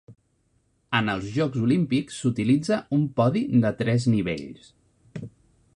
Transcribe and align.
En 0.99 1.11
els 1.13 1.27
Jocs 1.35 1.59
Olímpics 1.65 2.17
s'utilitza 2.21 2.81
un 2.99 3.05
podi 3.21 3.45
de 3.67 3.73
tres 3.83 4.09
nivells. 4.17 4.73